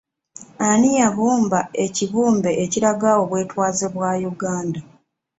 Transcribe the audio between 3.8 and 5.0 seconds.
bwa Uganda?